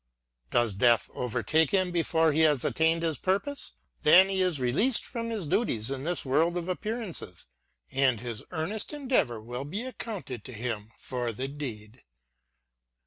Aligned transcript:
Does 0.49 0.73
death 0.73 1.11
overtake 1.13 1.69
him 1.69 1.91
before 1.91 2.31
he 2.31 2.39
has 2.39 2.65
attained 2.65 3.03
his 3.03 3.19
purpose?— 3.19 3.73
then 4.01 4.29
he 4.29 4.41
is 4.41 4.59
re 4.59 4.71
leased 4.73 5.05
from 5.05 5.29
his 5.29 5.45
duties 5.45 5.91
in 5.91 6.05
this 6.05 6.25
world 6.25 6.57
of 6.57 6.67
appearances, 6.67 7.45
and 7.91 8.19
his 8.19 8.43
earnest 8.49 8.93
endeavour 8.93 9.39
will 9.39 9.63
be 9.63 9.83
accounted 9.83 10.43
to 10.45 10.53
him 10.53 10.89
for 10.97 11.31
the 11.31 11.47
deed. 11.47 12.01